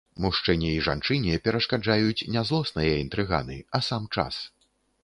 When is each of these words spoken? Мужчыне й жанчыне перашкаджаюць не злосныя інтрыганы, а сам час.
Мужчыне 0.23 0.69
й 0.69 0.79
жанчыне 0.87 1.35
перашкаджаюць 1.47 2.27
не 2.37 2.45
злосныя 2.51 2.97
інтрыганы, 3.05 3.61
а 3.79 3.85
сам 3.91 4.11
час. 4.17 4.43